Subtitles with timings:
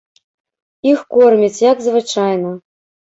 [0.93, 2.57] Іх кормяць, як звычайна.